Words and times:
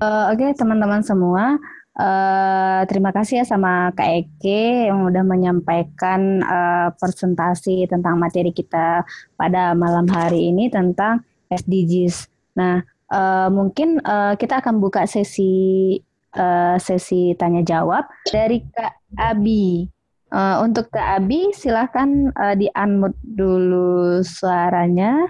Uh, 0.00 0.32
Oke, 0.32 0.48
okay, 0.48 0.56
teman-teman 0.56 1.04
semua, 1.04 1.60
uh, 2.00 2.80
terima 2.88 3.12
kasih 3.12 3.44
ya 3.44 3.44
sama 3.44 3.92
Kak 3.92 4.08
Eke 4.08 4.88
yang 4.88 5.04
udah 5.04 5.20
menyampaikan 5.20 6.40
uh, 6.40 6.88
presentasi 6.96 7.84
tentang 7.84 8.16
materi 8.16 8.48
kita 8.48 9.04
pada 9.36 9.76
malam 9.76 10.08
hari 10.08 10.48
ini 10.48 10.72
tentang 10.72 11.20
SDGs. 11.52 12.32
Nah, 12.56 12.80
uh, 13.12 13.52
mungkin 13.52 14.00
uh, 14.00 14.40
kita 14.40 14.64
akan 14.64 14.80
buka 14.80 15.04
sesi 15.04 16.00
uh, 16.32 16.80
sesi 16.80 17.36
tanya 17.36 17.60
jawab 17.60 18.08
dari 18.24 18.64
Kak 18.72 19.04
Abi. 19.20 19.84
Uh, 20.32 20.64
untuk 20.64 20.88
Kak 20.88 21.20
Abi, 21.20 21.52
silahkan 21.52 22.32
uh, 22.40 22.56
di 22.56 22.72
unmute 22.72 23.20
dulu 23.20 24.24
suaranya. 24.24 25.28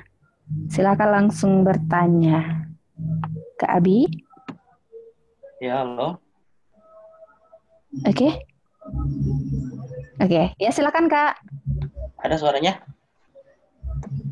Silahkan 0.71 1.11
langsung 1.11 1.67
bertanya. 1.67 2.71
Kak 3.59 3.83
Abi. 3.83 4.30
Ya, 5.61 5.85
halo. 5.85 6.17
Oke. 8.09 8.17
Okay. 8.17 8.33
Oke, 10.17 10.25
okay. 10.25 10.47
ya 10.57 10.73
silakan 10.73 11.05
Kak. 11.05 11.37
Ada 12.25 12.41
suaranya? 12.41 12.81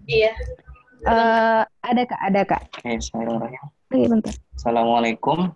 Iya. 0.08 0.32
Uh, 1.04 1.68
ada 1.84 2.02
Kak, 2.08 2.20
ada 2.24 2.40
Kak. 2.48 2.62
Oke, 2.80 2.80
okay, 2.80 2.96
suaranya. 3.04 3.60
Oke, 3.92 4.08
bentar. 4.08 4.32
Assalamualaikum. 4.56 5.52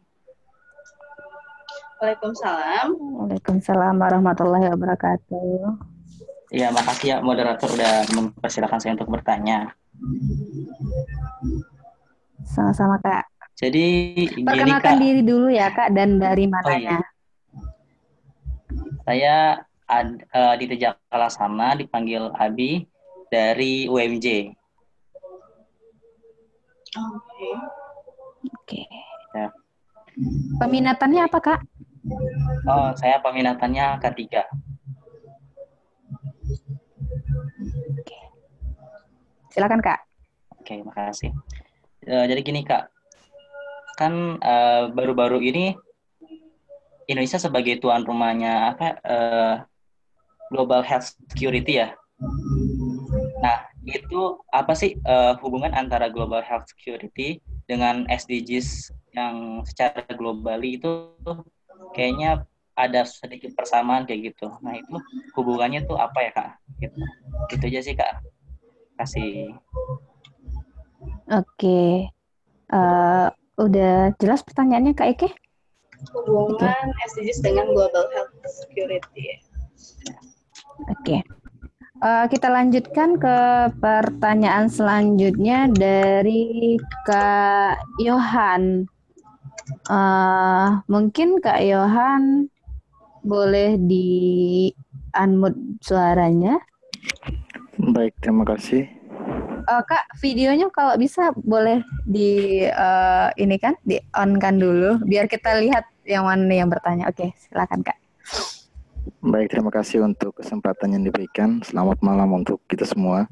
Waalaikumsalam. 2.04 2.92
Waalaikumsalam 2.92 3.96
warahmatullahi 3.96 4.68
wabarakatuh. 4.76 5.72
Iya, 6.52 6.68
makasih 6.68 7.16
ya 7.16 7.24
moderator 7.24 7.72
udah 7.72 8.12
mempersilahkan 8.12 8.76
saya 8.76 8.92
untuk 8.92 9.08
bertanya. 9.08 9.72
Sama-sama 12.44 13.00
Kak. 13.00 13.31
Jadi 13.62 13.86
perkenalkan 14.42 14.98
gini, 14.98 15.04
diri 15.06 15.22
dulu 15.22 15.46
ya 15.46 15.70
kak 15.70 15.94
dan 15.94 16.18
dari 16.18 16.50
mananya. 16.50 16.98
Oh, 16.98 17.06
iya. 17.06 17.10
Saya 19.06 19.36
ad, 19.86 20.08
uh, 20.34 20.54
di 20.58 20.66
Tejakala 20.66 21.30
sama 21.30 21.78
dipanggil 21.78 22.26
Abi 22.34 22.90
dari 23.30 23.86
UMJ. 23.86 24.50
Oke. 26.92 26.98
Okay. 26.98 27.54
Oke. 28.50 28.82
Okay. 28.82 28.84
Ya. 29.32 29.48
Peminatannya 30.58 31.22
apa 31.24 31.38
kak? 31.38 31.60
Oh, 32.66 32.90
saya 32.98 33.22
peminatannya 33.22 34.02
ketiga. 34.02 34.44
Oke. 37.94 38.18
Silakan 39.54 39.80
kak. 39.80 40.02
Oke, 40.60 40.82
makasih. 40.84 41.32
Uh, 42.04 42.26
jadi 42.26 42.40
gini 42.44 42.66
kak, 42.66 42.91
kan 43.96 44.40
eh, 44.40 44.82
baru-baru 44.92 45.38
uh, 45.38 45.44
ini 45.44 45.64
Indonesia 47.10 47.38
sebagai 47.38 47.82
tuan 47.82 48.06
rumahnya 48.06 48.72
apa 48.72 48.86
uh, 49.04 49.54
Global 50.52 50.84
Health 50.84 51.16
Security 51.32 51.80
ya. 51.82 51.96
Nah, 53.42 53.66
itu 53.82 54.38
apa 54.54 54.72
sih 54.76 54.94
uh, 55.02 55.34
hubungan 55.42 55.74
antara 55.74 56.06
Global 56.12 56.44
Health 56.44 56.70
Security 56.70 57.42
dengan 57.66 58.06
SDGs 58.06 58.92
yang 59.12 59.66
secara 59.66 60.06
global 60.16 60.60
itu 60.64 61.12
kayaknya 61.92 62.46
ada 62.72 63.04
sedikit 63.04 63.52
persamaan 63.52 64.08
kayak 64.08 64.32
gitu. 64.32 64.48
Nah, 64.64 64.76
itu 64.76 64.96
hubungannya 65.36 65.84
tuh 65.84 66.00
apa 66.00 66.18
ya, 66.24 66.30
Kak? 66.32 66.50
Gitu. 66.80 66.96
Gitu 67.52 67.64
aja 67.68 67.80
sih, 67.84 67.94
Kak. 67.96 68.12
Kasih. 68.96 69.56
Oke. 71.28 71.44
Okay. 71.58 71.92
Uh, 72.72 73.28
Udah 73.60 74.16
jelas 74.16 74.40
pertanyaannya 74.40 74.96
Kak 74.96 75.08
Eke? 75.12 75.28
Hubungan 76.16 76.86
SDGs 77.12 77.44
dengan 77.44 77.70
Global 77.70 78.08
Health 78.10 78.32
Security. 78.48 79.38
Oke. 80.88 80.96
Okay. 81.04 81.20
Uh, 82.02 82.26
eh, 82.26 82.34
kita 82.34 82.50
lanjutkan 82.50 83.14
ke 83.20 83.38
pertanyaan 83.78 84.66
selanjutnya 84.66 85.70
dari 85.70 86.74
Kak 87.06 87.78
Yohan. 88.02 88.90
Uh, 89.86 90.82
mungkin 90.90 91.38
Kak 91.38 91.62
Yohan 91.62 92.50
boleh 93.22 93.78
di 93.78 94.72
unmute 95.14 95.78
suaranya. 95.78 96.58
Baik, 97.78 98.18
terima 98.18 98.42
kasih 98.42 99.01
uh, 99.66 99.82
kak 99.86 100.04
videonya 100.18 100.68
kalau 100.70 100.94
bisa 100.98 101.30
boleh 101.34 101.82
di 102.06 102.62
uh, 102.66 103.30
ini 103.38 103.56
kan 103.58 103.78
di 103.86 103.98
on 104.14 104.38
kan 104.38 104.58
dulu 104.58 104.98
biar 105.06 105.30
kita 105.30 105.58
lihat 105.62 105.86
yang 106.06 106.26
mana 106.26 106.50
yang 106.50 106.70
bertanya. 106.70 107.10
Oke 107.10 107.34
silakan 107.38 107.86
kak. 107.86 107.98
Baik 109.22 109.54
terima 109.54 109.70
kasih 109.70 110.02
untuk 110.02 110.38
kesempatan 110.38 110.98
yang 110.98 111.02
diberikan. 111.06 111.62
Selamat 111.62 112.02
malam 112.02 112.42
untuk 112.42 112.62
kita 112.66 112.86
semua. 112.86 113.26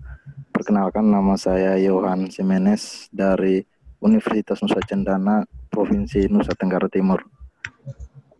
Perkenalkan 0.51 1.07
nama 1.07 1.39
saya 1.39 1.79
Johan 1.79 2.31
Simenes 2.31 3.07
dari 3.15 3.63
Universitas 4.03 4.59
Nusa 4.63 4.83
Cendana 4.87 5.47
Provinsi 5.71 6.27
Nusa 6.27 6.55
Tenggara 6.55 6.91
Timur. 6.91 7.23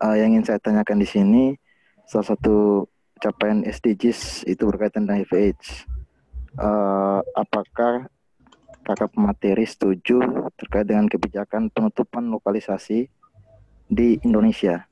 Uh, 0.01 0.17
yang 0.17 0.33
ingin 0.33 0.47
saya 0.47 0.59
tanyakan 0.63 0.99
di 1.03 1.09
sini 1.09 1.43
salah 2.09 2.35
satu 2.35 2.89
capaian 3.21 3.63
SDGs 3.63 4.49
itu 4.49 4.63
berkaitan 4.65 5.05
dengan 5.05 5.23
HIV/AIDS 5.23 5.90
uh, 6.59 7.21
apakah 7.37 8.09
kakak 8.83 9.13
pemateri 9.13 9.69
setuju 9.69 10.19
terkait 10.59 10.89
dengan 10.89 11.07
kebijakan 11.07 11.71
penutupan 11.71 12.27
lokalisasi 12.33 13.07
di 13.87 14.09
Indonesia? 14.27 14.89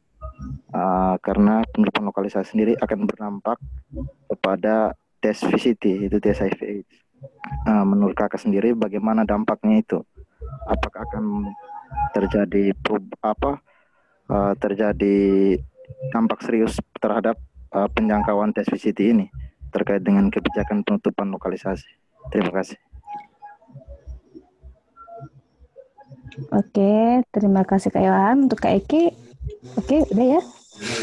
Uh, 0.71 1.19
karena 1.19 1.67
penutupan 1.67 2.07
lokalisasi 2.15 2.55
sendiri 2.55 2.73
akan 2.79 3.11
berdampak 3.11 3.59
kepada 4.31 4.95
tes 5.19 5.43
VCT, 5.43 6.07
itu 6.07 6.17
tes 6.23 6.39
HIV. 6.39 6.87
Uh, 7.67 7.83
menurut 7.83 8.15
kakak 8.15 8.39
sendiri 8.39 8.71
bagaimana 8.79 9.27
dampaknya 9.27 9.83
itu? 9.83 9.99
Apakah 10.71 11.03
akan 11.11 11.51
terjadi 12.15 12.71
apa 13.25 13.59
uh, 14.31 14.55
terjadi 14.63 15.59
dampak 16.15 16.39
serius 16.47 16.79
terhadap 17.03 17.35
uh, 17.75 17.91
penjangkauan 17.91 18.55
tes 18.55 18.71
VCT 18.71 19.01
ini? 19.11 19.27
Terkait 19.73 20.03
dengan 20.03 20.29
kebijakan 20.33 20.85
penutupan 20.85 21.29
lokalisasi. 21.33 21.89
Terima 22.33 22.53
kasih. 22.53 22.79
Oke, 26.55 27.27
terima 27.35 27.67
kasih 27.67 27.91
Kak 27.91 28.05
Yohan. 28.05 28.47
Untuk 28.47 28.63
Kak 28.63 28.75
Eki, 28.85 29.11
oke 29.75 29.97
udah 30.15 30.27
ya. 30.39 30.43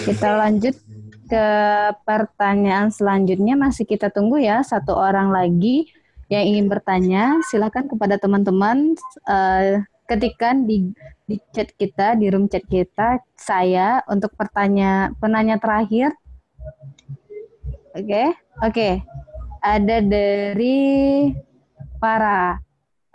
Kita 0.07 0.27
lanjut 0.39 0.75
ke 1.27 1.47
pertanyaan 2.07 2.87
selanjutnya. 2.93 3.59
Masih 3.59 3.83
kita 3.83 4.07
tunggu 4.13 4.39
ya, 4.39 4.63
satu 4.63 4.95
orang 4.95 5.35
lagi 5.35 5.91
yang 6.31 6.43
ingin 6.55 6.65
bertanya. 6.71 7.35
Silakan 7.51 7.91
kepada 7.91 8.15
teman-teman 8.15 8.95
uh, 9.27 9.83
ketikan 10.07 10.63
di 10.63 10.95
di 11.25 11.35
chat 11.51 11.73
kita, 11.75 12.15
di 12.15 12.29
room 12.29 12.45
chat 12.47 12.63
kita, 12.69 13.19
saya 13.35 14.05
untuk 14.07 14.31
pertanyaan 14.37 15.17
penanya 15.17 15.57
terakhir. 15.57 16.13
Oke. 17.95 18.11
Okay. 18.11 18.28
Oke, 18.59 18.89
ada 19.63 20.03
dari 20.03 20.75
Farah. 21.95 22.59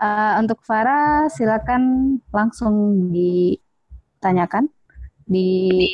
Uh, 0.00 0.40
untuk 0.40 0.64
Farah, 0.64 1.28
silakan 1.28 2.16
langsung 2.32 3.08
ditanyakan 3.12 4.72
di 5.28 5.84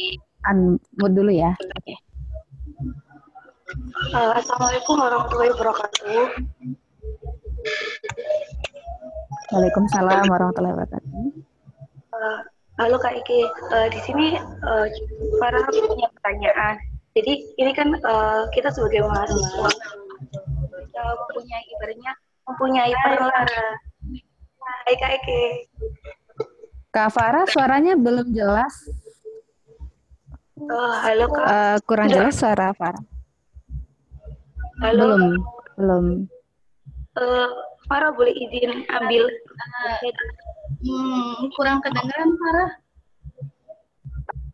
unmute 0.47 1.15
dulu 1.19 1.35
ya. 1.35 1.51
Uh, 4.15 4.39
Assalamualaikum 4.39 5.03
warahmatullahi 5.03 5.51
wabarakatuh. 5.51 6.23
Waalaikumsalam 9.51 10.31
warahmatullahi 10.31 10.75
wabarakatuh. 10.79 11.11
Uh, 12.15 12.39
halo 12.79 13.03
Kak 13.03 13.19
Ike, 13.19 13.51
uh, 13.75 13.91
di 13.91 13.99
sini 14.07 14.39
uh, 14.63 14.87
Farah 15.43 15.67
punya 15.75 16.07
pertanyaan. 16.15 16.96
Jadi 17.17 17.33
ini 17.57 17.73
kan 17.73 17.97
uh, 18.05 18.45
kita 18.53 18.69
sebagai 18.69 19.09
mahasiswa 19.09 19.73
kita 20.85 21.01
mempunyai 21.01 21.65
ibaratnya 21.73 22.13
mempunyai 22.45 22.93
peran. 22.93 23.49
Hai 24.85 24.95
Kak 25.01 25.11
Eke. 25.17 25.43
Kak 26.93 27.09
Farah 27.17 27.49
suaranya 27.49 27.97
belum 27.97 28.37
jelas. 28.37 28.73
Oh, 30.61 30.93
halo 31.01 31.25
Kak. 31.33 31.47
Uh, 31.49 31.77
kurang 31.89 32.13
jelas 32.13 32.37
suara 32.37 32.77
Farah. 32.77 33.01
Halo. 34.85 35.01
Belum, 35.01 35.23
belum. 35.81 36.05
Uh, 37.17 37.49
Farah 37.89 38.13
boleh 38.13 38.37
izin 38.37 38.85
ambil. 38.93 39.25
Uh, 39.25 39.99
hmm, 40.85 41.49
kurang 41.57 41.81
kedengaran 41.81 42.29
Farah. 42.37 42.71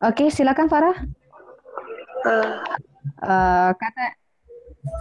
Oke, 0.06 0.30
silakan 0.30 0.70
Farah. 0.70 0.94
Uh, 3.22 3.70
kata 3.74 4.04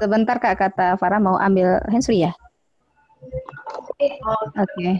sebentar 0.01 0.38
kak 0.41 0.57
kata 0.57 0.97
Farah 0.97 1.21
mau 1.21 1.38
ambil 1.38 1.81
handsfree 1.89 2.25
ya? 2.29 2.33
Oke. 3.97 4.18
Okay. 4.57 4.94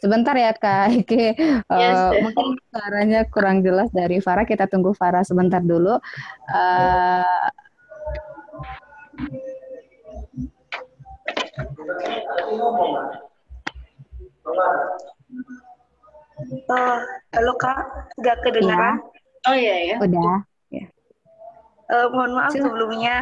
Sebentar 0.00 0.36
ya 0.36 0.52
Kak 0.52 0.92
Ike. 1.00 1.32
Uh, 1.64 1.80
Yes. 1.80 2.00
mungkin 2.20 2.60
suaranya 2.68 3.20
kurang 3.32 3.64
jelas 3.64 3.88
dari 3.88 4.20
Farah. 4.20 4.44
Kita 4.44 4.68
tunggu 4.68 4.92
Farah 4.92 5.24
sebentar 5.24 5.64
dulu. 5.64 5.96
Uh, 6.52 7.48
Oh, 16.64 16.98
halo 17.32 17.52
Kak, 17.56 18.10
sudah 18.18 18.34
kedengaran? 18.42 18.98
Oh 19.46 19.54
iya 19.54 19.94
ya. 19.94 19.96
udah. 20.02 20.53
Eh, 21.84 22.06
mohon 22.08 22.32
maaf 22.32 22.50
Silakan. 22.50 22.64
sebelumnya. 22.70 23.16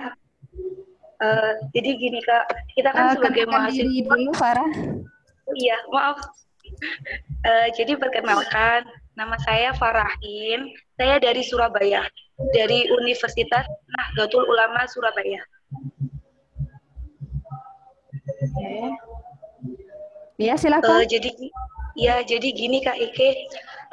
Eh, 1.18 1.52
jadi 1.70 1.90
gini 1.94 2.18
Kak, 2.20 2.44
kita 2.74 2.90
kan 2.90 3.04
Uh, 3.04 3.14
sebagai 3.14 3.44
mahasiswa, 3.46 4.10
dulu 4.10 4.32
Farah. 4.34 4.70
iya 5.54 5.76
maaf. 5.88 6.18
Eh, 7.42 7.68
jadi 7.74 7.94
perkenalkan, 7.94 8.86
nama 9.14 9.36
saya 9.42 9.70
Farahin. 9.74 10.66
Saya 10.94 11.18
dari 11.18 11.42
Surabaya, 11.42 12.06
dari 12.50 12.86
Universitas 12.92 13.66
Nahdlatul 13.88 14.46
Ulama 14.46 14.86
Surabaya. 14.86 15.42
Ya 20.38 20.54
Eh, 20.54 20.58
silakan. 20.58 21.06
jadi 21.06 21.30
ya 21.94 22.22
jadi 22.24 22.48
gini 22.50 22.80
Kak 22.80 22.98
Ike, 22.98 23.30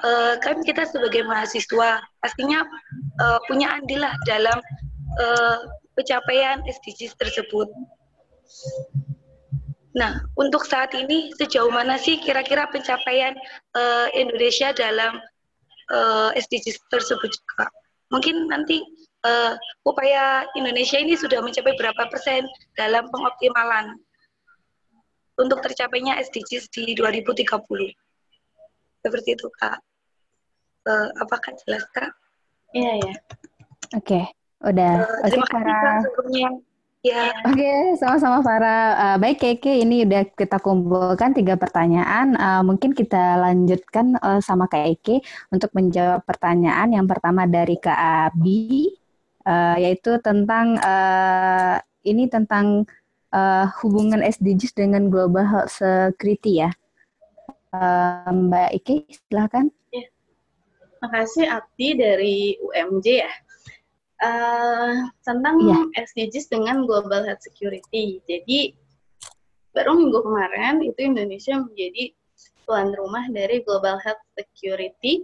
eh, 0.02 0.34
kan 0.40 0.62
kita 0.64 0.86
sebagai 0.86 1.26
mahasiswa 1.26 2.00
pastinya 2.18 2.66
eh, 3.20 3.40
punya 3.48 3.76
andil 3.76 4.02
lah 4.02 4.16
dalam 4.24 4.58
eh, 5.20 5.60
pencapaian 5.96 6.64
SDGs 6.64 7.16
tersebut. 7.20 7.68
Nah, 9.98 10.22
untuk 10.38 10.64
saat 10.64 10.94
ini 10.96 11.34
sejauh 11.36 11.74
mana 11.74 12.00
sih 12.00 12.22
kira-kira 12.22 12.70
pencapaian 12.72 13.36
eh, 13.76 14.08
Indonesia 14.16 14.72
dalam 14.72 15.20
eh, 15.92 16.30
SDGs 16.40 16.80
tersebut 16.88 17.32
Kak? 17.58 17.72
Mungkin 18.10 18.48
nanti 18.48 18.80
eh, 19.26 19.54
upaya 19.84 20.48
Indonesia 20.56 20.98
ini 21.02 21.20
sudah 21.20 21.44
mencapai 21.44 21.76
berapa 21.76 22.08
persen 22.08 22.48
dalam 22.80 23.12
pengoptimalan 23.12 24.00
untuk 25.40 25.64
tercapainya 25.64 26.20
SDGs 26.20 26.68
di 26.72 26.96
2030. 26.96 27.48
Seperti 29.00 29.30
itu, 29.40 29.48
Kak. 29.56 29.80
Eh, 30.88 31.08
apakah 31.24 31.56
jelas, 31.64 31.88
Kak? 31.96 32.12
Iya 32.74 32.92
ya. 33.02 33.14
Oke, 33.98 34.22
udah. 34.62 34.94
Eh, 35.26 35.28
Oke 35.34 35.42
Farah. 35.50 36.00
sebelumnya. 36.06 36.50
Ya, 37.00 37.32
Oke, 37.48 37.96
sama-sama 37.96 38.44
Farah. 38.44 38.84
Uh, 39.00 39.18
baik 39.24 39.40
Keke, 39.40 39.72
ini 39.72 40.04
udah 40.04 40.28
kita 40.36 40.60
kumpulkan 40.60 41.32
tiga 41.32 41.56
pertanyaan. 41.56 42.36
Uh, 42.36 42.60
mungkin 42.60 42.92
kita 42.92 43.40
lanjutkan 43.40 44.20
uh, 44.20 44.44
sama 44.44 44.68
Kak 44.68 44.84
Eke 44.84 45.24
untuk 45.48 45.72
menjawab 45.72 46.28
pertanyaan. 46.28 46.92
Yang 46.92 47.08
pertama 47.08 47.48
dari 47.48 47.80
Kak 47.80 47.96
Abi, 47.96 48.92
uh, 49.48 49.80
yaitu 49.80 50.20
tentang 50.20 50.76
uh, 50.84 51.80
ini 52.04 52.28
tentang 52.28 52.84
uh, 53.32 53.66
hubungan 53.80 54.20
SDGs 54.20 54.76
dengan 54.76 55.08
Global 55.08 55.48
Health 55.48 55.80
Security 55.80 56.68
ya. 56.68 56.72
Uh, 57.72 58.28
Mbak 58.28 58.70
Ike, 58.76 59.08
silahkan. 59.32 59.72
Makasih 61.00 61.48
Abdi 61.48 61.90
dari 61.96 62.38
UMJ 62.60 63.08
ya. 63.24 63.34
Eh, 64.20 64.94
tentang 65.24 65.56
Iya. 65.64 65.80
SDGs 66.12 66.52
dengan 66.52 66.84
Global 66.84 67.24
Health 67.24 67.40
Security. 67.40 68.20
Jadi 68.28 68.76
baru 69.72 69.96
minggu 69.96 70.20
kemarin 70.20 70.84
itu 70.84 71.00
Indonesia 71.00 71.56
menjadi 71.56 72.12
tuan 72.68 72.92
rumah 72.92 73.24
dari 73.32 73.64
Global 73.64 73.96
Health 74.04 74.20
Security 74.36 75.24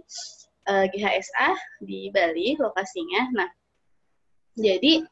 eh, 0.64 0.86
GHSA 0.88 1.48
di 1.84 2.08
Bali 2.08 2.56
lokasinya. 2.56 3.36
Nah, 3.36 3.50
jadi 4.56 5.04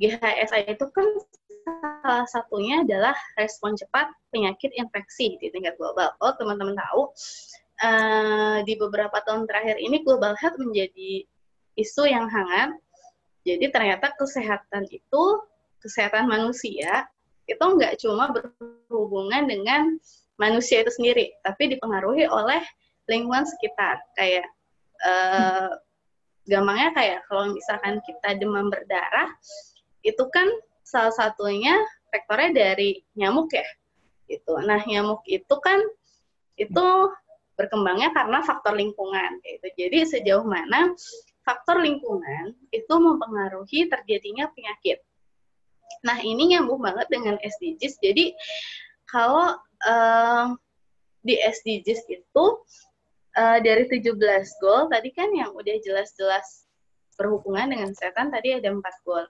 GHSA 0.00 0.72
itu 0.72 0.88
kan 0.88 1.06
salah 1.62 2.26
satunya 2.26 2.82
adalah 2.82 3.14
respon 3.38 3.76
cepat 3.78 4.10
penyakit 4.34 4.72
infeksi 4.74 5.38
di 5.38 5.52
tingkat 5.52 5.76
global. 5.78 6.10
Oh, 6.18 6.34
teman-teman 6.34 6.74
tahu, 6.74 7.12
eh, 7.80 8.58
di 8.66 8.74
beberapa 8.76 9.22
tahun 9.24 9.48
terakhir 9.48 9.80
ini 9.80 10.04
global 10.04 10.36
health 10.36 10.58
menjadi 10.60 11.24
isu 11.78 12.04
yang 12.04 12.28
hangat. 12.28 12.76
Jadi 13.42 13.72
ternyata 13.72 14.14
kesehatan 14.14 14.86
itu, 14.92 15.24
kesehatan 15.82 16.30
manusia, 16.30 17.10
itu 17.50 17.58
nggak 17.62 17.98
cuma 17.98 18.30
berhubungan 18.30 19.50
dengan 19.50 19.98
manusia 20.38 20.86
itu 20.86 20.94
sendiri, 20.94 21.34
tapi 21.42 21.74
dipengaruhi 21.74 22.28
oleh 22.30 22.62
lingkungan 23.10 23.42
sekitar. 23.48 23.98
Kayak, 24.14 24.46
eh, 25.02 25.70
gampangnya 26.46 26.90
kayak 26.94 27.18
kalau 27.26 27.50
misalkan 27.54 27.98
kita 28.06 28.38
demam 28.38 28.70
berdarah, 28.70 29.30
itu 30.02 30.22
kan 30.30 30.46
salah 30.82 31.14
satunya 31.14 31.78
faktornya 32.10 32.50
dari 32.52 33.02
nyamuk 33.18 33.50
ya. 33.54 33.66
Gitu. 34.30 34.54
Nah, 34.62 34.82
nyamuk 34.86 35.22
itu 35.26 35.54
kan 35.62 35.80
itu 36.60 36.86
berkembangnya 37.56 38.10
karena 38.16 38.40
faktor 38.42 38.74
lingkungan 38.76 39.38
gitu. 39.44 39.66
Jadi 39.76 39.98
sejauh 40.08 40.44
mana 40.46 40.92
faktor 41.42 41.82
lingkungan 41.82 42.54
itu 42.70 42.94
mempengaruhi 42.94 43.90
terjadinya 43.90 44.48
penyakit. 44.54 45.02
Nah, 46.06 46.18
ini 46.22 46.56
nyambung 46.56 46.80
banget 46.82 47.06
dengan 47.12 47.36
SDGs. 47.38 48.00
Jadi 48.00 48.32
kalau 49.06 49.54
eh, 49.84 50.46
di 51.22 51.34
SDGs 51.38 52.08
itu 52.08 52.44
eh, 53.36 53.58
dari 53.60 53.84
17 53.86 54.16
goal 54.62 54.88
tadi 54.88 55.10
kan 55.12 55.30
yang 55.34 55.52
udah 55.52 55.76
jelas-jelas 55.84 56.66
berhubungan 57.20 57.70
dengan 57.70 57.92
kesehatan 57.92 58.32
tadi 58.32 58.56
ada 58.56 58.72
empat 58.72 58.96
goal. 59.04 59.26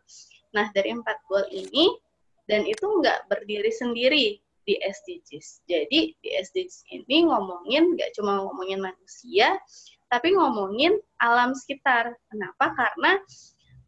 Nah, 0.55 0.71
dari 0.71 0.95
empat 0.95 1.19
goal 1.27 1.45
ini 1.51 1.99
dan 2.47 2.67
itu 2.67 2.83
nggak 2.83 3.31
berdiri 3.31 3.71
sendiri 3.71 4.42
di 4.63 4.79
SDGs. 4.79 5.67
Jadi 5.67 6.15
di 6.19 6.31
SDGs 6.31 6.87
ini 6.95 7.27
ngomongin 7.27 7.99
nggak 7.99 8.15
cuma 8.15 8.43
ngomongin 8.43 8.79
manusia, 8.79 9.59
tapi 10.07 10.35
ngomongin 10.35 10.99
alam 11.19 11.55
sekitar. 11.57 12.15
Kenapa? 12.31 12.75
Karena 12.75 13.13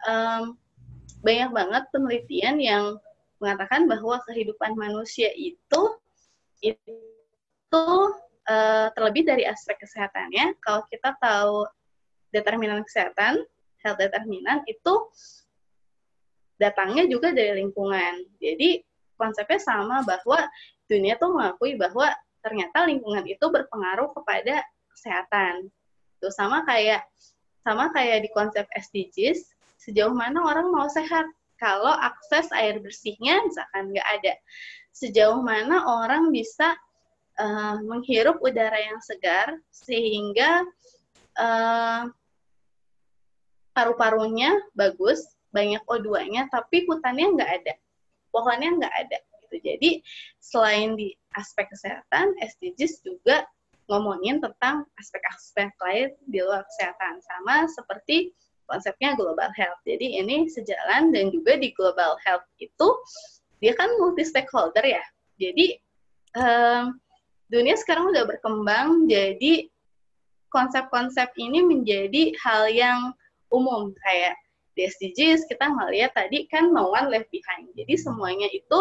em, 0.08 0.42
banyak 1.24 1.50
banget 1.54 1.84
penelitian 1.94 2.56
yang 2.60 2.84
mengatakan 3.38 3.86
bahwa 3.88 4.20
kehidupan 4.28 4.76
manusia 4.76 5.28
itu 5.36 5.82
itu 6.64 7.86
eh, 8.48 8.88
terlebih 8.92 9.22
dari 9.28 9.44
aspek 9.44 9.78
kesehatannya. 9.80 10.56
Kalau 10.64 10.84
kita 10.88 11.16
tahu 11.20 11.68
determinan 12.32 12.82
kesehatan, 12.82 13.44
health 13.84 14.00
determinan 14.00 14.64
itu 14.66 14.94
datangnya 16.56 17.04
juga 17.04 17.30
dari 17.36 17.60
lingkungan. 17.60 18.24
Jadi 18.40 18.80
konsepnya 19.16 19.60
sama 19.60 20.02
bahwa 20.02 20.46
dunia 20.90 21.16
tuh 21.16 21.32
mengakui 21.32 21.74
bahwa 21.78 22.12
ternyata 22.44 22.84
lingkungan 22.84 23.24
itu 23.24 23.46
berpengaruh 23.48 24.12
kepada 24.12 24.60
kesehatan. 24.92 25.72
Itu 26.20 26.28
sama 26.30 26.62
kayak 26.68 27.04
sama 27.64 27.88
kayak 27.96 28.28
di 28.28 28.30
konsep 28.36 28.68
SDGs, 28.76 29.56
sejauh 29.80 30.12
mana 30.12 30.44
orang 30.44 30.68
mau 30.68 30.84
sehat 30.92 31.24
kalau 31.56 31.96
akses 31.96 32.52
air 32.52 32.76
bersihnya 32.84 33.40
misalkan 33.40 33.94
nggak 33.96 34.08
ada. 34.20 34.34
Sejauh 34.92 35.40
mana 35.40 35.80
orang 35.88 36.28
bisa 36.28 36.76
uh, 37.40 37.80
menghirup 37.80 38.38
udara 38.44 38.76
yang 38.76 39.00
segar 39.00 39.56
sehingga 39.72 40.68
uh, 41.40 42.12
paru-parunya 43.74 44.54
bagus, 44.76 45.34
banyak 45.50 45.82
O2-nya, 45.90 46.46
tapi 46.50 46.86
hutannya 46.86 47.26
nggak 47.34 47.50
ada, 47.62 47.74
pohonnya 48.34 48.74
nggak 48.74 48.94
ada. 49.06 49.18
Gitu. 49.46 49.56
Jadi 49.62 49.90
selain 50.42 50.98
di 50.98 51.14
aspek 51.38 51.70
kesehatan, 51.70 52.34
SDGs 52.42 53.06
juga 53.06 53.46
ngomongin 53.86 54.42
tentang 54.42 54.88
aspek-aspek 54.98 55.70
lain 55.78 56.10
di 56.26 56.40
luar 56.42 56.66
kesehatan, 56.66 57.20
sama 57.22 57.68
seperti 57.70 58.34
konsepnya 58.64 59.12
global 59.14 59.52
health. 59.54 59.78
Jadi 59.84 60.18
ini 60.18 60.48
sejalan 60.48 61.12
dan 61.12 61.28
juga 61.28 61.60
di 61.60 61.70
global 61.76 62.16
health 62.24 62.48
itu 62.58 62.88
dia 63.60 63.76
kan 63.76 63.92
multi 64.00 64.24
stakeholder 64.24 64.82
ya. 64.82 65.04
Jadi 65.36 65.76
um, 66.36 66.96
dunia 67.52 67.76
sekarang 67.76 68.08
udah 68.08 68.24
berkembang, 68.24 69.04
jadi 69.04 69.68
konsep-konsep 70.48 71.34
ini 71.36 71.60
menjadi 71.60 72.32
hal 72.40 72.70
yang 72.72 73.00
umum 73.52 73.92
kayak 74.00 74.38
di 74.74 74.86
SDGs 74.90 75.46
kita 75.46 75.70
ngeliat 75.70 76.14
tadi 76.14 76.46
kan 76.50 76.70
no 76.74 76.90
one 76.90 77.10
left 77.10 77.30
behind. 77.30 77.70
Jadi 77.78 77.94
semuanya 77.94 78.50
itu 78.50 78.78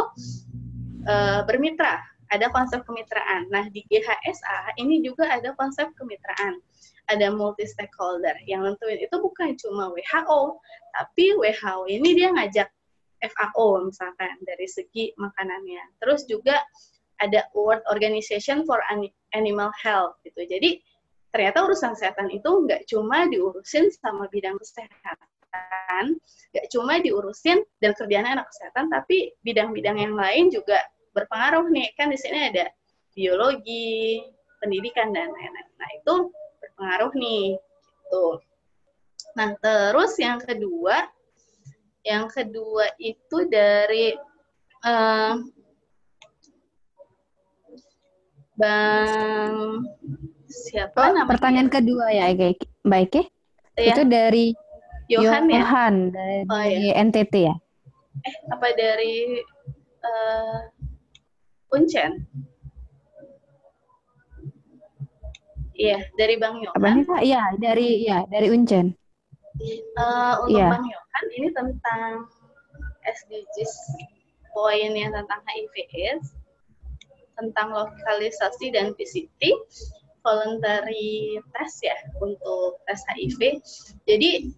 uh, 1.05 1.41
bermitra, 1.45 2.01
ada 2.33 2.49
konsep 2.49 2.81
kemitraan. 2.83 3.47
Nah 3.53 3.69
di 3.69 3.85
GHSA 3.87 4.77
ini 4.81 5.05
juga 5.05 5.29
ada 5.29 5.53
konsep 5.53 5.93
kemitraan, 5.93 6.57
ada 7.07 7.29
multi 7.29 7.69
stakeholder 7.69 8.33
yang 8.49 8.65
nentuin 8.65 8.97
itu 8.97 9.15
bukan 9.21 9.53
cuma 9.61 9.93
WHO, 9.93 10.57
tapi 10.97 11.25
WHO 11.37 11.75
ini 11.89 12.09
dia 12.17 12.29
ngajak 12.33 12.69
FAO 13.23 13.87
misalkan 13.87 14.35
dari 14.43 14.67
segi 14.67 15.13
makanannya. 15.15 16.01
Terus 16.01 16.27
juga 16.27 16.59
ada 17.21 17.47
World 17.55 17.85
Organization 17.87 18.67
for 18.67 18.83
Animal 19.31 19.71
Health 19.79 20.19
gitu. 20.27 20.43
Jadi 20.43 20.83
ternyata 21.33 21.65
urusan 21.65 21.97
kesehatan 21.97 22.29
itu 22.29 22.45
nggak 22.45 22.85
cuma 22.89 23.25
diurusin 23.25 23.89
sama 23.89 24.29
bidang 24.29 24.59
kesehatan, 24.59 25.17
nggak 26.53 26.67
cuma 26.69 27.01
diurusin 27.01 27.61
dan 27.81 27.91
kerjaan 27.97 28.25
anak 28.29 28.45
kesehatan, 28.49 28.89
tapi 28.93 29.33
bidang-bidang 29.41 29.97
yang 29.97 30.13
lain 30.13 30.53
juga 30.53 30.77
berpengaruh 31.13 31.69
nih. 31.69 31.93
Kan 31.97 32.13
di 32.13 32.17
sini 32.17 32.53
ada 32.53 32.69
biologi, 33.13 34.21
pendidikan 34.61 35.13
dan 35.13 35.29
lain-lain. 35.29 35.67
Nah 35.77 35.89
itu 35.97 36.15
berpengaruh 36.61 37.11
nih. 37.17 37.45
Gitu. 37.57 38.27
Nah 39.33 39.49
terus 39.57 40.13
yang 40.21 40.37
kedua, 40.41 41.09
yang 42.05 42.25
kedua 42.29 42.85
itu 43.01 43.37
dari 43.49 44.13
uh, 44.85 45.35
Bang 48.53 49.81
siapa 50.45 51.09
oh, 51.09 51.09
namanya? 51.17 51.29
Pertanyaan 51.33 51.69
kedua 51.73 52.05
ya, 52.13 52.29
Mbak. 52.85 53.13
Ya. 53.73 53.89
Itu 53.89 54.01
dari 54.05 54.53
Johan, 55.11 55.49
ya? 55.51 55.61
Johan 55.63 55.95
dari 56.13 56.39
oh, 56.47 56.63
ya. 56.63 56.93
NTT 57.03 57.33
ya? 57.49 57.55
Eh, 58.23 58.35
apa 58.53 58.67
dari 58.77 59.41
uh, 60.05 60.57
Uncen? 61.73 62.23
Iya, 65.73 66.05
dari 66.15 66.37
Bang 66.37 66.61
Yohan. 66.61 66.77
Apa 66.77 66.87
nih, 66.93 67.05
Pak? 67.09 67.21
Iya, 67.25 67.43
dari 67.57 67.87
ya, 68.05 68.19
dari 68.29 68.47
Uncen. 68.53 68.93
Uh, 69.97 70.33
untuk 70.45 70.61
ya. 70.61 70.69
Bang 70.69 70.85
Yohan 70.85 71.25
ini 71.35 71.49
tentang 71.51 72.29
SDGs 73.03 73.73
poinnya 74.53 75.09
tentang 75.09 75.41
HIV 75.49 75.75
AIDS 75.91 76.37
tentang 77.33 77.73
lokalisasi 77.73 78.69
dan 78.69 78.93
VCT 78.93 79.41
voluntary 80.23 81.41
test 81.51 81.83
ya 81.83 81.97
untuk 82.23 82.79
tes 82.87 83.01
HIV. 83.11 83.59
Jadi 84.07 84.53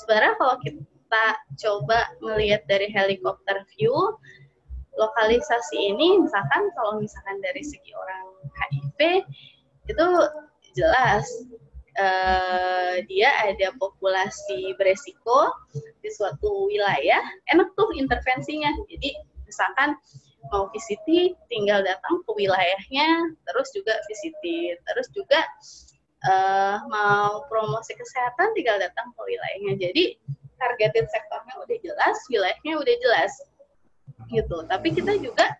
sebenarnya 0.00 0.34
kalau 0.40 0.56
kita 0.64 1.26
coba 1.60 1.98
melihat 2.24 2.64
dari 2.66 2.90
helikopter 2.90 3.62
view, 3.76 3.94
lokalisasi 4.94 5.94
ini 5.94 6.22
misalkan 6.22 6.70
kalau 6.78 7.02
misalkan 7.02 7.42
dari 7.42 7.62
segi 7.66 7.90
orang 7.94 8.24
HIV 8.54 8.98
itu 9.90 10.06
jelas 10.74 11.26
uh, 11.98 13.02
dia 13.06 13.30
ada 13.42 13.74
populasi 13.78 14.74
beresiko 14.78 15.50
di 15.74 16.10
suatu 16.14 16.70
wilayah, 16.70 17.22
enak 17.50 17.68
tuh 17.74 17.90
intervensinya. 17.94 18.70
Jadi 18.90 19.14
misalkan 19.46 19.98
mau 20.52 20.68
VCT 20.72 21.32
tinggal 21.48 21.80
datang 21.80 22.20
ke 22.26 22.30
wilayahnya 22.36 23.32
terus 23.48 23.72
juga 23.72 23.96
VCT 24.04 24.76
terus 24.84 25.08
juga 25.16 25.40
uh, 26.28 26.76
mau 26.88 27.44
promosi 27.48 27.92
kesehatan 27.94 28.52
tinggal 28.56 28.80
datang 28.80 29.12
ke 29.12 29.20
wilayahnya. 29.24 29.74
Jadi 29.78 30.04
targeted 30.56 31.06
sektornya 31.10 31.54
udah 31.60 31.78
jelas 31.84 32.16
wilayahnya 32.32 32.72
udah 32.80 32.94
jelas. 33.00 33.32
Gitu. 34.32 34.56
Tapi 34.66 34.88
kita 34.92 35.20
juga 35.20 35.52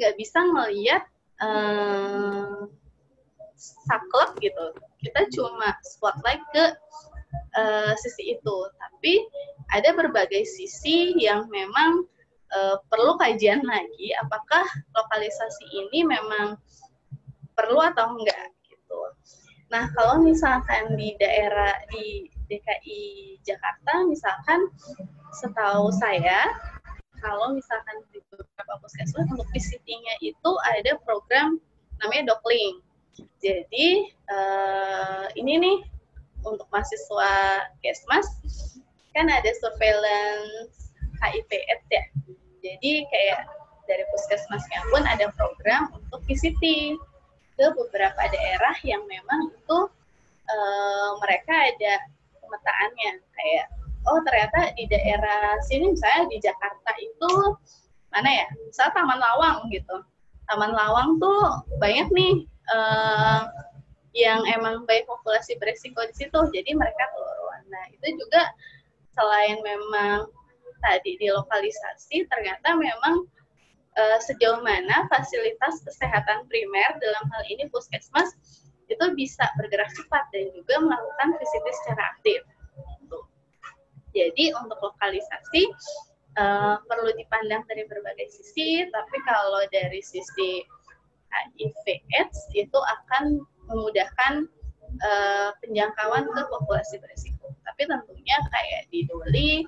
nggak 0.00 0.14
bisa 0.16 0.40
melihat 0.48 1.02
uh, 1.44 2.64
saklek 3.60 4.30
gitu. 4.40 4.64
Kita 5.00 5.28
cuma 5.32 5.76
spotlight 5.84 6.44
ke 6.52 6.64
uh, 7.56 7.92
sisi 8.00 8.36
itu. 8.36 8.56
Tapi 8.80 9.24
ada 9.70 9.94
berbagai 9.94 10.44
sisi 10.48 11.14
yang 11.20 11.46
memang 11.52 12.04
uh, 12.56 12.76
perlu 12.88 13.16
kajian 13.20 13.60
lagi. 13.64 14.12
Apakah 14.24 14.64
lokalisasi 14.96 15.64
ini 15.86 16.08
memang 16.08 16.56
perlu 17.54 17.78
atau 17.84 18.16
enggak. 18.16 18.49
Nah, 19.70 19.86
kalau 19.94 20.18
misalkan 20.18 20.98
di 20.98 21.14
daerah 21.22 21.78
di 21.94 22.26
DKI 22.50 23.38
Jakarta 23.46 24.02
misalkan 24.10 24.66
setahu 25.30 25.94
saya 25.94 26.50
kalau 27.22 27.54
misalkan 27.54 28.02
di 28.10 28.18
beberapa 28.34 28.74
puskesmas 28.82 29.30
untuk 29.30 29.46
visitingnya 29.54 30.18
itu 30.18 30.50
ada 30.74 30.98
program 31.06 31.62
namanya 32.02 32.34
Dokling. 32.34 32.82
Jadi 33.38 34.10
uh, 34.32 35.28
ini 35.36 35.60
nih 35.60 35.78
untuk 36.42 36.66
mahasiswa 36.72 37.32
Kesmas 37.84 38.26
kan 39.12 39.28
ada 39.28 39.50
surveillance 39.60 40.90
HIV 41.20 41.50
AIDS 41.52 41.86
ya. 41.92 42.04
Jadi 42.64 43.04
kayak 43.06 43.40
dari 43.84 44.04
puskesmasnya 44.10 44.80
pun 44.90 45.02
ada 45.04 45.28
program 45.36 45.92
untuk 45.92 46.24
visiting 46.24 46.96
ke 47.60 47.66
beberapa 47.76 48.22
daerah 48.32 48.72
yang 48.88 49.04
memang 49.04 49.52
itu 49.52 49.78
e, 50.48 50.56
mereka 51.20 51.52
ada 51.52 51.94
pemetaannya. 52.40 53.12
Kayak 53.36 53.66
oh 54.08 54.24
ternyata 54.24 54.72
di 54.80 54.88
daerah 54.88 55.60
sini 55.68 55.92
misalnya 55.92 56.24
di 56.32 56.40
Jakarta 56.40 56.92
itu 56.96 57.32
mana 58.08 58.30
ya? 58.32 58.48
Misalnya 58.64 58.96
Taman 58.96 59.20
Lawang 59.20 59.68
gitu. 59.68 59.96
Taman 60.48 60.72
Lawang 60.72 61.20
tuh 61.20 61.60
banyak 61.76 62.08
nih 62.16 62.48
e, 62.48 62.78
yang 64.16 64.40
emang 64.48 64.88
baik 64.88 65.04
populasi 65.04 65.60
beresiko 65.60 66.00
di 66.08 66.16
situ. 66.16 66.40
Jadi 66.48 66.72
mereka 66.72 67.04
keluar 67.12 67.60
nah 67.70 67.84
itu 67.92 68.18
juga 68.18 68.50
selain 69.14 69.62
memang 69.62 70.26
tadi 70.80 71.14
di 71.20 71.28
lokalisasi 71.28 72.24
ternyata 72.26 72.74
memang 72.74 73.28
uh, 73.98 74.18
sejauh 74.22 74.60
mana 74.62 75.06
fasilitas 75.10 75.82
kesehatan 75.82 76.46
primer 76.46 76.90
dalam 77.00 77.24
hal 77.32 77.42
ini 77.50 77.66
puskesmas 77.72 78.36
itu 78.90 79.04
bisa 79.14 79.46
bergerak 79.54 79.90
cepat 79.94 80.26
dan 80.34 80.50
juga 80.50 80.82
melakukan 80.82 81.38
visiti 81.38 81.70
secara 81.82 82.02
aktif. 82.18 82.40
Jadi 84.10 84.50
untuk 84.58 84.82
lokalisasi 84.82 85.70
uh, 86.34 86.82
perlu 86.82 87.14
dipandang 87.14 87.62
dari 87.70 87.86
berbagai 87.86 88.26
sisi, 88.34 88.82
tapi 88.90 89.16
kalau 89.22 89.62
dari 89.70 90.02
sisi 90.02 90.66
HIV 91.30 91.86
AIDS 92.18 92.38
itu 92.58 92.74
akan 92.74 93.38
memudahkan 93.70 94.50
uh, 94.98 95.54
penjangkauan 95.62 96.26
ke 96.26 96.40
populasi 96.50 96.98
berisiko. 96.98 97.54
Tapi 97.62 97.86
tentunya 97.86 98.36
kayak 98.50 98.90
di 98.90 99.06
Doli, 99.06 99.62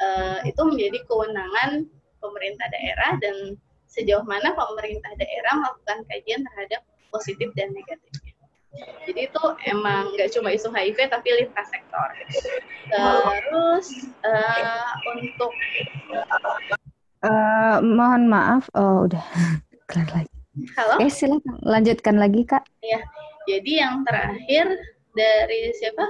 uh, 0.00 0.40
itu 0.48 0.60
menjadi 0.64 1.04
kewenangan 1.04 1.84
pemerintah 2.26 2.66
daerah 2.74 3.14
dan 3.22 3.54
sejauh 3.86 4.26
mana 4.26 4.52
pemerintah 4.52 5.12
daerah 5.16 5.52
melakukan 5.62 6.02
kajian 6.10 6.42
terhadap 6.42 6.82
positif 7.14 7.48
dan 7.54 7.70
negatifnya. 7.72 8.34
Jadi 9.08 9.20
itu 9.32 9.42
emang 9.72 10.12
nggak 10.12 10.36
cuma 10.36 10.52
isu 10.52 10.68
HIV 10.68 11.08
tapi 11.08 11.28
lintas 11.32 11.64
sektor. 11.72 12.08
Terus 12.92 13.86
uh, 14.20 14.84
untuk 15.16 15.52
uh, 17.24 17.80
mohon 17.80 18.28
maaf, 18.28 18.68
oh 18.76 19.08
udah 19.08 19.24
kelar 19.88 20.10
lagi. 20.12 20.34
Halo. 20.76 21.00
Eh 21.00 21.08
silakan 21.08 21.56
lanjutkan 21.64 22.16
lagi 22.20 22.44
kak. 22.44 22.64
Iya. 22.84 23.00
Jadi 23.46 23.72
yang 23.78 24.02
terakhir 24.02 24.66
dari 25.14 25.70
siapa? 25.78 26.04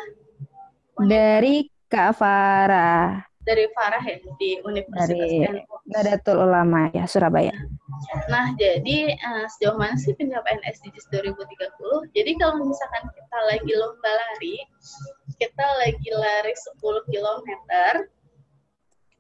Dari 1.05 1.69
Kak 1.87 2.19
Farah 2.19 3.21
dari 3.47 3.71
Farah 3.71 4.03
ya 4.03 4.19
di 4.43 4.59
Universitas 4.67 5.15
dari 5.15 5.63
Nadatul 5.87 6.43
Ulama 6.43 6.91
ya 6.91 7.07
Surabaya. 7.07 7.55
Nah, 8.27 8.53
jadi 8.59 9.15
uh, 9.15 9.47
sejauh 9.47 9.79
mana 9.79 9.95
sih 9.95 10.13
pencapaian 10.19 10.59
SDGs 10.67 11.07
2030? 11.15 12.11
Jadi 12.13 12.31
kalau 12.43 12.67
misalkan 12.67 13.07
kita 13.15 13.39
lagi 13.47 13.73
lomba 13.73 14.11
lari, 14.11 14.59
kita 15.39 15.67
lagi 15.81 16.09
lari 16.11 16.53
10 16.53 16.83
km, 16.83 17.49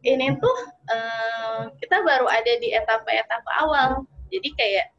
ini 0.05 0.27
tuh 0.43 0.59
uh, 0.91 1.71
kita 1.79 2.03
baru 2.03 2.27
ada 2.27 2.53
di 2.59 2.75
etapa-etapa 2.75 3.51
awal. 3.63 4.05
Jadi 4.29 4.51
kayak 4.59 4.91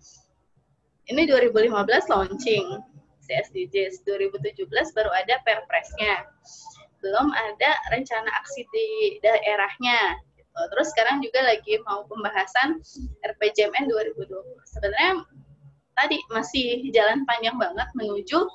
ini 1.12 1.28
2015 1.28 1.68
launching 2.08 2.66
SDGs, 3.28 4.08
2017 4.08 4.72
baru 4.96 5.12
ada 5.12 5.36
perpresnya 5.44 6.24
belum 7.02 7.28
ada 7.34 7.72
rencana 7.94 8.30
aksi 8.42 8.66
di 8.74 8.88
daerahnya. 9.22 10.18
Gitu. 10.38 10.60
Terus 10.74 10.88
sekarang 10.94 11.18
juga 11.22 11.46
lagi 11.46 11.78
mau 11.86 12.06
pembahasan 12.10 12.82
RPJMN 13.26 13.90
2020. 13.90 14.34
Sebenarnya 14.66 15.12
tadi 15.98 16.18
masih 16.30 16.90
jalan 16.94 17.26
panjang 17.26 17.58
banget 17.58 17.90
menuju 17.98 18.46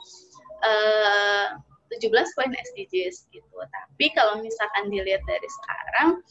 uh, 0.63 1.59
17 1.99 2.09
poin 2.39 2.53
SDGs 2.73 3.29
gitu. 3.35 3.57
Tapi 3.59 4.07
kalau 4.17 4.41
misalkan 4.41 4.89
dilihat 4.89 5.21
dari 5.29 5.49
sekarang, 5.61 6.23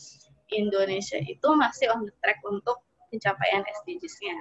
Indonesia 0.52 1.20
itu 1.22 1.48
masih 1.56 1.92
on 1.94 2.08
the 2.08 2.14
track 2.20 2.42
untuk 2.44 2.84
pencapaian 3.12 3.64
SDGs-nya. 3.84 4.38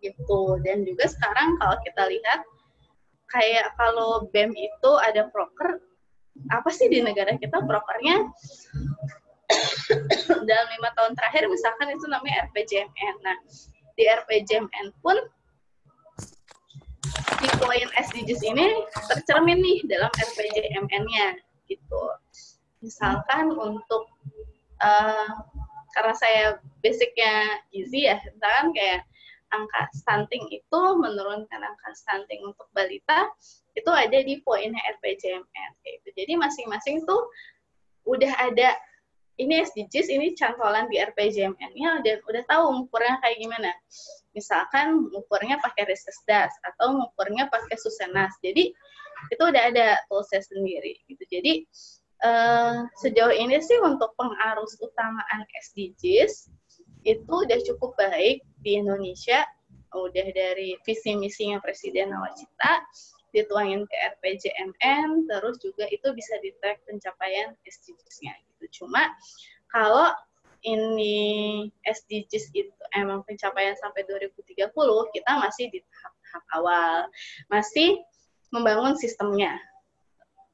Gitu. 0.00 0.40
Dan 0.64 0.86
juga 0.86 1.10
sekarang 1.10 1.58
kalau 1.58 1.76
kita 1.82 2.02
lihat 2.10 2.40
kayak 3.30 3.74
kalau 3.74 4.30
BEM 4.30 4.54
itu 4.54 4.90
ada 5.02 5.26
proker 5.34 5.82
apa 6.52 6.70
sih 6.70 6.86
di 6.86 7.02
negara 7.02 7.34
kita 7.36 7.62
prokernya 7.64 8.30
dalam 10.48 10.66
lima 10.78 10.90
tahun 10.98 11.12
terakhir 11.14 11.46
misalkan 11.50 11.94
itu 11.94 12.06
namanya 12.10 12.50
RPJMN. 12.50 13.14
Nah 13.22 13.36
di 13.96 14.04
RPJMN 14.04 14.86
pun 15.00 15.16
di 17.36 17.48
poin 17.60 17.88
SDGs 17.96 18.42
ini 18.44 18.66
tercermin 19.08 19.60
nih 19.60 19.78
dalam 19.88 20.10
RPJMN-nya 20.10 21.36
gitu. 21.70 22.02
Misalkan 22.82 23.52
untuk 23.56 24.12
uh, 24.80 25.30
karena 25.96 26.14
saya 26.16 26.44
basicnya 26.84 27.64
easy 27.72 28.04
ya, 28.04 28.20
misalkan 28.20 28.76
kayak 28.76 29.00
angka 29.54 29.86
stunting 29.94 30.46
itu 30.50 30.80
menurunkan 30.98 31.60
angka 31.62 31.90
stunting 31.94 32.42
untuk 32.42 32.66
balita 32.74 33.30
itu 33.76 33.90
ada 33.92 34.18
di 34.24 34.40
poinnya 34.42 34.80
RPJMN 34.98 35.70
gitu. 35.84 36.08
Jadi 36.16 36.32
masing-masing 36.40 37.04
tuh 37.04 37.28
udah 38.08 38.32
ada 38.40 38.74
ini 39.36 39.60
SDGs, 39.60 40.08
ini 40.08 40.32
cantolan 40.32 40.88
di 40.88 40.96
RPJMN-nya 40.96 42.00
dan 42.00 42.16
udah 42.24 42.42
tahu 42.48 42.88
ukurnya 42.88 43.20
kayak 43.20 43.36
gimana. 43.36 43.70
Misalkan 44.32 45.12
ukurnya 45.12 45.60
pakai 45.60 45.84
Resesdas 45.84 46.56
atau 46.64 47.12
ukurnya 47.12 47.52
pakai 47.52 47.76
Susenas. 47.76 48.32
Jadi 48.40 48.72
itu 49.28 49.42
udah 49.44 49.62
ada 49.72 50.00
toolsnya 50.08 50.40
sendiri 50.40 50.96
gitu. 51.04 51.20
Jadi 51.28 51.68
uh, 52.24 52.88
sejauh 52.96 53.32
ini 53.32 53.60
sih 53.60 53.76
untuk 53.84 54.16
pengarus 54.16 54.80
utamaan 54.80 55.44
SDGs 55.68 56.48
itu 57.06 57.28
udah 57.28 57.58
cukup 57.72 57.94
baik 58.00 58.42
di 58.66 58.82
Indonesia. 58.82 59.46
Udah 59.94 60.26
dari 60.34 60.74
visi 60.82 61.14
misinya 61.14 61.62
Presiden 61.62 62.10
Nawacita 62.10 62.82
dituangin 63.30 63.86
ke 63.86 63.96
RPJMN, 64.18 65.30
terus 65.30 65.62
juga 65.62 65.86
itu 65.94 66.10
bisa 66.10 66.34
di-track 66.42 66.82
pencapaian 66.84 67.54
SDGs-nya 67.62 68.34
gitu. 68.34 68.82
Cuma 68.82 69.14
kalau 69.70 70.10
ini 70.66 71.68
SDGs 71.86 72.50
itu 72.50 72.82
emang 72.98 73.22
pencapaian 73.22 73.78
sampai 73.78 74.02
2030, 74.10 74.74
kita 75.14 75.32
masih 75.38 75.70
di 75.70 75.78
tahap-tahap 75.78 76.44
awal. 76.58 76.96
Masih 77.46 78.02
membangun 78.50 78.98
sistemnya. 78.98 79.54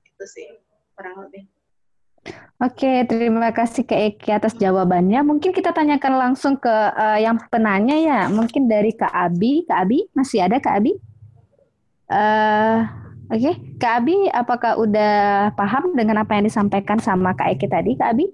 Itu 0.04 0.25
sih, 0.28 0.49
kurang 0.99 1.25
lebih. 1.28 1.49
Oke, 2.62 3.02
terima 3.11 3.50
kasih 3.50 3.83
ke 3.83 4.14
Eki 4.14 4.31
atas 4.38 4.55
jawabannya. 4.55 5.19
Mungkin 5.26 5.50
kita 5.50 5.75
tanyakan 5.75 6.14
langsung 6.14 6.55
ke 6.55 6.71
uh, 6.71 7.19
yang 7.19 7.35
penanya 7.50 7.99
ya. 7.99 8.21
Mungkin 8.31 8.71
dari 8.71 8.95
Kak 8.95 9.11
Abi. 9.11 9.67
Kak 9.67 9.83
Abi, 9.83 10.07
masih 10.14 10.47
ada 10.47 10.62
Kak 10.62 10.79
Abi? 10.79 10.95
Uh, 12.07 12.87
Oke, 13.33 13.49
okay. 13.49 13.55
Kak 13.83 14.05
Abi, 14.05 14.31
apakah 14.31 14.79
udah 14.79 15.50
paham 15.59 15.99
dengan 15.99 16.23
apa 16.23 16.38
yang 16.38 16.47
disampaikan 16.47 17.02
sama 17.02 17.35
Kak 17.35 17.59
Eki 17.59 17.67
tadi, 17.67 17.99
Kak 17.99 18.14
Abi? 18.14 18.31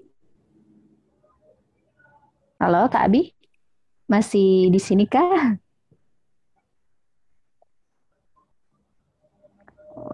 Halo, 2.61 2.85
Kak 2.91 3.09
Abi? 3.09 3.33
Masih 4.05 4.69
di 4.69 4.77
sini 4.77 5.09
kah? 5.09 5.57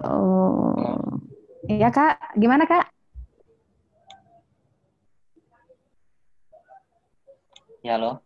Oh, 0.08 1.20
iya 1.68 1.92
Kak. 1.92 2.40
Gimana 2.40 2.64
Kak? 2.64 2.95
Ya, 7.86 8.02
halo. 8.02 8.18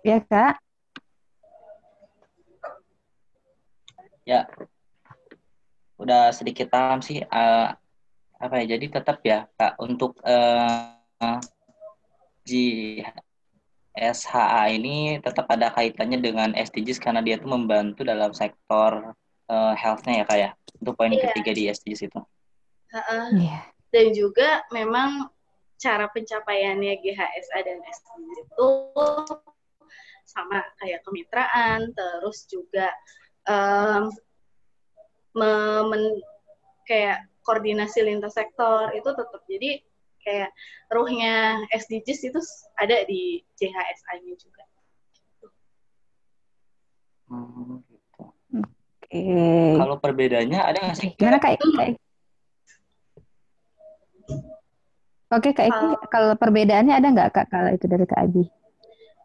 Ya, 0.00 0.24
Kak. 0.24 0.56
Ya, 4.24 4.48
udah 6.00 6.32
sedikit 6.32 6.72
paham 6.72 7.04
sih 7.04 7.20
uh, 7.28 7.76
apa 8.40 8.54
ya 8.64 8.72
jadi 8.72 8.88
tetap 8.88 9.20
ya 9.20 9.44
kak 9.60 9.76
untuk 9.84 10.16
uh, 10.24 10.96
GSHA 12.48 13.04
ini 14.72 15.20
tetap 15.20 15.44
ada 15.52 15.68
kaitannya 15.68 16.24
dengan 16.24 16.56
SDGs 16.56 17.04
karena 17.04 17.20
dia 17.20 17.36
tuh 17.36 17.52
membantu 17.52 18.00
dalam 18.00 18.32
sektor 18.32 19.12
uh, 19.52 19.76
healthnya 19.76 20.24
ya 20.24 20.28
kak 20.28 20.38
ya 20.40 20.56
untuk 20.80 20.96
poin 20.96 21.12
yeah. 21.12 21.28
ketiga 21.28 21.52
di 21.52 21.68
SDGs 21.68 22.08
itu. 22.08 22.20
Uh, 22.96 23.28
yeah. 23.36 23.68
Dan 23.92 24.16
juga 24.16 24.64
memang 24.72 25.33
cara 25.78 26.06
pencapaiannya 26.10 26.94
GHSA 27.02 27.58
dan 27.66 27.78
SDGs 27.82 28.38
itu 28.46 28.68
sama 30.24 30.64
kayak 30.80 31.04
kemitraan, 31.04 31.92
terus 31.92 32.48
juga 32.48 32.88
um, 33.46 34.08
men, 35.36 36.02
kayak 36.88 37.28
koordinasi 37.44 38.00
lintas 38.02 38.34
sektor 38.34 38.88
itu 38.96 39.08
tetap 39.12 39.42
jadi 39.44 39.84
kayak 40.24 40.50
ruhnya 40.88 41.60
SDGs 41.68 42.32
itu 42.32 42.40
ada 42.80 43.04
di 43.04 43.44
CHSI-nya 43.60 44.34
juga. 44.40 44.64
Hmm, 47.28 47.84
gitu. 47.84 48.24
Oke. 48.24 48.72
Okay. 49.04 49.76
Kalau 49.76 49.96
perbedaannya 50.00 50.60
ada 50.60 50.78
nggak 50.80 50.96
sih? 50.96 51.08
Gimana 51.20 51.36
kak? 51.36 51.60
Oke 55.32 55.56
kak 55.56 55.66
Eki, 55.66 55.72
kalau, 55.72 55.96
kalau 56.12 56.32
perbedaannya 56.36 56.94
ada 56.94 57.08
nggak 57.08 57.30
kak 57.32 57.46
kalau 57.48 57.72
itu 57.72 57.88
dari 57.88 58.04
kak 58.04 58.20
Abi? 58.28 58.44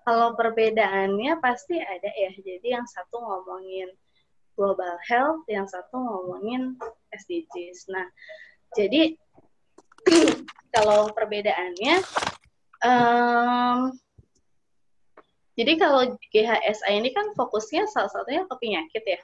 Kalau 0.07 0.33
perbedaannya 0.33 1.37
pasti 1.43 1.77
ada 1.77 2.09
ya. 2.09 2.31
Jadi 2.39 2.67
yang 2.71 2.87
satu 2.87 3.19
ngomongin 3.19 3.91
global 4.55 4.95
health, 5.05 5.43
yang 5.51 5.67
satu 5.67 5.95
ngomongin 5.99 6.79
SDGs. 7.13 7.91
Nah, 7.91 8.07
jadi 8.73 9.13
kalau 10.75 11.11
perbedaannya, 11.13 11.95
um, 12.83 13.93
jadi 15.59 15.73
kalau 15.75 16.15
GHSA 16.31 16.89
ini 16.95 17.11
kan 17.11 17.35
fokusnya 17.35 17.87
salah 17.91 18.11
satunya 18.11 18.47
ke 18.47 18.55
penyakit 18.59 19.03
ya. 19.03 19.21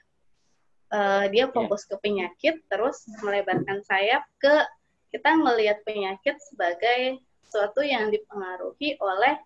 Uh, 0.93 1.25
dia 1.33 1.47
iya. 1.47 1.51
fokus 1.51 1.83
yeah. 1.83 1.89
ke 1.89 1.95
penyakit, 2.03 2.55
terus 2.69 3.03
melebarkan 3.25 3.81
sayap 3.83 4.21
ke 4.37 4.53
kita 5.15 5.31
melihat 5.39 5.79
penyakit 5.87 6.35
sebagai 6.43 7.23
sesuatu 7.47 7.79
yang 7.79 8.11
dipengaruhi 8.11 8.99
oleh 8.99 9.39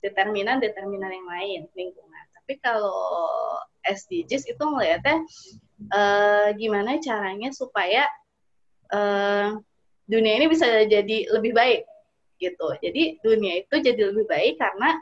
determinan-determinan 0.00 1.12
yang 1.12 1.28
lain, 1.28 1.60
lingkungan. 1.76 2.24
Tapi 2.32 2.56
kalau 2.64 3.20
SDGs 3.84 4.48
itu 4.48 4.64
melihatnya 4.64 5.20
uh, 5.92 6.48
gimana 6.56 6.96
caranya 7.04 7.52
supaya 7.52 8.08
uh, 8.96 9.60
dunia 10.08 10.40
ini 10.40 10.48
bisa 10.48 10.88
jadi 10.88 11.28
lebih 11.36 11.52
baik 11.52 11.84
gitu. 12.40 12.68
Jadi 12.80 13.20
dunia 13.20 13.60
itu 13.60 13.76
jadi 13.84 14.08
lebih 14.08 14.24
baik 14.24 14.56
karena 14.56 14.96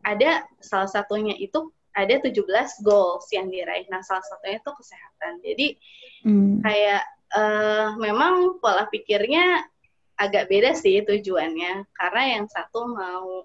ada 0.00 0.48
salah 0.64 0.88
satunya 0.88 1.36
itu 1.36 1.68
ada 1.92 2.16
17 2.24 2.40
goals 2.80 3.28
yang 3.36 3.52
diraih. 3.52 3.84
Nah, 3.92 4.00
salah 4.00 4.24
satunya 4.24 4.62
itu 4.64 4.72
kesehatan. 4.72 5.32
Jadi 5.44 5.66
hmm. 6.24 6.64
kayak 6.64 7.04
uh, 7.34 7.96
memang 7.98 8.62
pola 8.62 8.86
pikirnya 8.88 9.64
agak 10.18 10.48
beda 10.50 10.72
sih 10.76 11.02
tujuannya. 11.02 11.86
Karena 11.94 12.22
yang 12.38 12.46
satu 12.48 12.88
mau 12.92 13.44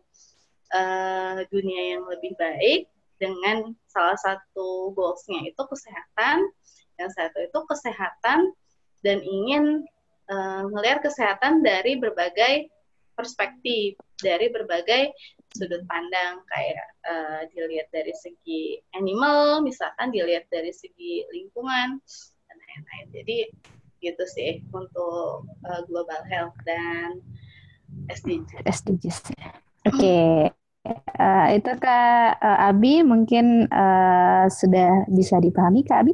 uh, 0.74 1.38
dunia 1.50 1.98
yang 1.98 2.04
lebih 2.08 2.34
baik, 2.40 2.94
dengan 3.24 3.72
salah 3.88 4.20
satu 4.20 4.92
goalsnya 4.92 5.48
itu 5.48 5.62
kesehatan, 5.64 6.44
yang 7.00 7.12
satu 7.16 7.40
itu 7.48 7.60
kesehatan 7.72 8.52
dan 9.00 9.18
ingin 9.24 9.88
uh, 10.28 10.68
melihat 10.68 11.08
kesehatan 11.08 11.64
dari 11.64 11.96
berbagai 11.96 12.68
perspektif, 13.16 13.96
dari 14.20 14.52
berbagai 14.52 15.14
sudut 15.54 15.86
pandang 15.86 16.42
kayak 16.50 16.88
uh, 17.06 17.42
dilihat 17.54 17.88
dari 17.94 18.12
segi 18.18 18.82
animal, 18.98 19.62
misalkan 19.62 20.10
dilihat 20.10 20.50
dari 20.50 20.74
segi 20.74 21.24
lingkungan 21.30 22.02
lain-lain. 22.74 23.08
Jadi 23.14 23.38
gitu 24.04 24.24
sih 24.28 24.60
untuk 24.74 25.48
uh, 25.64 25.82
global 25.88 26.20
health 26.28 26.58
dan 26.68 27.24
SDGs. 28.12 28.66
SDGs. 28.68 29.18
Oke. 29.30 29.38
Okay. 29.94 30.34
Uh, 31.16 31.48
itu 31.56 31.72
Kak 31.80 32.44
uh, 32.44 32.68
Abi 32.68 33.08
mungkin 33.08 33.72
uh, 33.72 34.52
sudah 34.52 35.08
bisa 35.08 35.40
dipahami 35.40 35.88
Kak 35.88 36.04
Abi? 36.04 36.14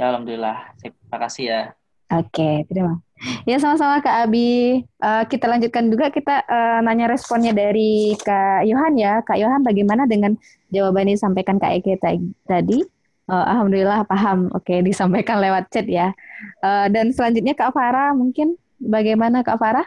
Ya 0.00 0.08
Alhamdulillah, 0.08 0.72
terima 0.80 1.18
kasih 1.20 1.44
ya. 1.44 1.60
Oke, 2.08 2.32
okay, 2.32 2.56
terima. 2.72 3.04
Ya 3.44 3.60
sama-sama 3.60 4.00
Kak 4.00 4.28
Abi. 4.28 4.80
Uh, 4.96 5.24
kita 5.28 5.44
lanjutkan 5.48 5.92
juga 5.92 6.08
kita 6.08 6.44
uh, 6.48 6.80
nanya 6.84 7.12
responnya 7.12 7.52
dari 7.52 8.16
Kak 8.16 8.64
Yohan 8.64 8.96
ya. 8.96 9.20
Kak 9.20 9.36
Yohan 9.36 9.60
bagaimana 9.60 10.08
dengan 10.08 10.40
jawaban 10.72 11.12
yang 11.12 11.20
disampaikan 11.20 11.60
Kak 11.60 11.76
Eke 11.80 12.00
tadi? 12.48 12.80
Uh, 13.26 13.44
Alhamdulillah 13.46 14.06
paham. 14.06 14.50
Oke, 14.54 14.70
okay, 14.70 14.78
disampaikan 14.88 15.42
lewat 15.42 15.70
chat 15.74 15.86
ya. 15.90 16.14
Uh, 16.62 16.86
dan 16.90 17.10
selanjutnya 17.10 17.58
Kak 17.58 17.74
Farah 17.74 18.14
mungkin 18.14 18.54
bagaimana 18.78 19.42
Kak 19.42 19.58
Farah? 19.58 19.86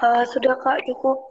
Uh, 0.00 0.24
sudah 0.28 0.56
Kak 0.60 0.84
cukup. 0.84 1.30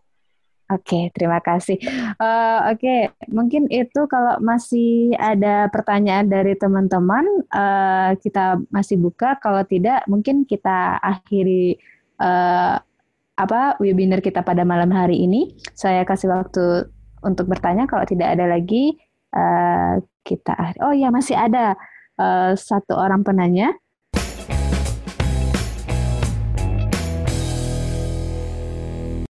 Oke, 0.70 1.10
terima 1.18 1.42
kasih. 1.42 1.82
Uh, 2.22 2.70
Oke, 2.70 2.86
okay. 2.86 3.00
mungkin 3.34 3.66
itu 3.74 4.06
kalau 4.06 4.38
masih 4.38 5.18
ada 5.18 5.66
pertanyaan 5.74 6.30
dari 6.30 6.54
teman-teman, 6.54 7.26
uh, 7.50 8.14
kita 8.22 8.62
masih 8.70 9.02
buka. 9.02 9.42
Kalau 9.42 9.66
tidak, 9.66 10.06
mungkin 10.06 10.46
kita 10.46 11.02
akhiri 11.02 11.82
uh, 12.22 12.78
apa 13.34 13.82
webinar 13.82 14.22
kita 14.22 14.46
pada 14.46 14.62
malam 14.62 14.94
hari 14.94 15.26
ini. 15.26 15.58
Saya 15.74 16.06
kasih 16.06 16.30
waktu 16.30 16.86
untuk 17.26 17.50
bertanya. 17.50 17.90
Kalau 17.90 18.06
tidak 18.06 18.38
ada 18.38 18.46
lagi, 18.46 18.94
uh, 19.34 20.00
kita 20.24 20.78
oh 20.86 20.94
ya 20.94 21.10
masih 21.10 21.36
ada 21.36 21.74
uh, 22.22 22.54
satu 22.54 22.96
orang 22.96 23.26
penanya 23.26 23.74